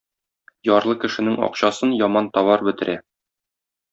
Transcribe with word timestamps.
Ярлы 0.67 0.95
кешенең 1.03 1.35
акчасын 1.49 1.93
яман 1.99 2.31
товар 2.39 2.65
бетерә. 2.71 2.99